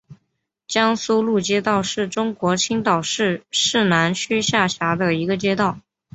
[0.65, 5.77] 江苏路街道是中国青岛市市南区下辖的一个街道。